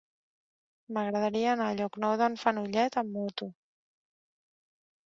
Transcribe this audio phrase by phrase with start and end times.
[0.97, 3.53] M'agradaria anar a Llocnou d'en Fenollet amb moto.